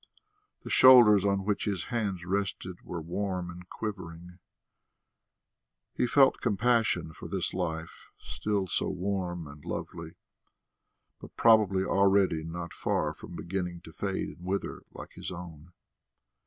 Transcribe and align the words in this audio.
The 0.63 0.71
shoulders 0.71 1.23
on 1.25 1.45
which 1.45 1.65
his 1.65 1.83
hands 1.93 2.25
rested 2.25 2.81
were 2.81 3.03
warm 3.03 3.51
and 3.51 3.69
quivering. 3.69 4.39
He 5.93 6.07
felt 6.07 6.41
compassion 6.41 7.13
for 7.13 7.27
this 7.27 7.53
life, 7.53 8.09
still 8.17 8.65
so 8.65 8.89
warm 8.89 9.45
and 9.47 9.63
lovely, 9.63 10.15
but 11.19 11.37
probably 11.37 11.83
already 11.83 12.43
not 12.43 12.73
far 12.73 13.13
from 13.13 13.35
beginning 13.35 13.81
to 13.81 13.91
fade 13.93 14.29
and 14.29 14.43
wither 14.43 14.81
like 14.91 15.11
his 15.11 15.31
own. 15.31 15.71